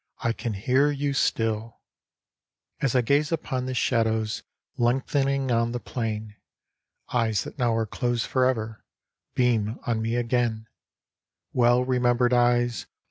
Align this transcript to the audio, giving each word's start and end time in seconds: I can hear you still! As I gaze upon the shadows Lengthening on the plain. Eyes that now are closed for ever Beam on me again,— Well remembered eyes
I 0.21 0.33
can 0.33 0.53
hear 0.53 0.89
you 0.89 1.13
still! 1.13 1.77
As 2.79 2.95
I 2.95 3.01
gaze 3.01 3.31
upon 3.31 3.67
the 3.67 3.75
shadows 3.75 4.41
Lengthening 4.75 5.51
on 5.51 5.73
the 5.73 5.79
plain. 5.79 6.37
Eyes 7.13 7.43
that 7.43 7.59
now 7.59 7.75
are 7.75 7.85
closed 7.85 8.25
for 8.25 8.45
ever 8.45 8.83
Beam 9.35 9.77
on 9.85 10.01
me 10.01 10.15
again,— 10.15 10.65
Well 11.53 11.85
remembered 11.85 12.33
eyes 12.33 12.87